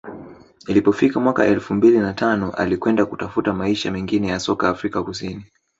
ilipofika 0.67 1.19
mwaka 1.19 1.45
elfu 1.45 1.73
mbili 1.73 1.99
na 1.99 2.13
tano 2.13 2.51
alikwenda 2.51 3.05
kutafuta 3.05 3.53
maisha 3.53 3.91
mengine 3.91 4.27
ya 4.27 4.39
soka 4.39 4.69
Afrika 4.69 5.03
Kusini 5.03 5.45